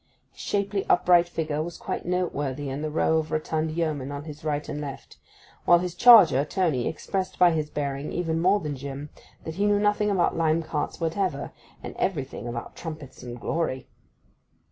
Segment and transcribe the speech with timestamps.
[0.31, 4.43] His shapely upright figure was quite noteworthy in the row of rotund yeomen on his
[4.43, 5.17] right and left;
[5.65, 9.11] while his charger Tony expressed by his bearing, even more than Jim,
[9.43, 11.51] that he knew nothing about lime carts whatever,
[11.83, 13.87] and everything about trumpets and glory.